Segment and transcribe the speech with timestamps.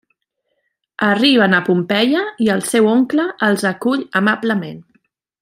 [1.07, 4.83] Arriben a Pompeia i el seu oncle els acull amablement.